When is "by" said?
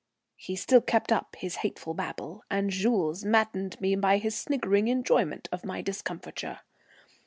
3.95-4.17